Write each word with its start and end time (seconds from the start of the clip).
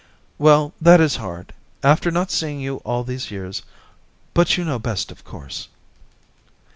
* 0.23 0.37
Well, 0.49 0.73
that 0.81 0.99
is 0.99 1.17
hard. 1.17 1.53
After 1.83 2.09
not 2.09 2.31
seeing 2.31 2.59
you 2.59 2.77
all 2.77 3.03
these 3.03 3.29
years. 3.29 3.61
But 4.33 4.57
you 4.57 4.65
know 4.65 4.79
best, 4.79 5.11
of 5.11 5.23
course 5.23 5.67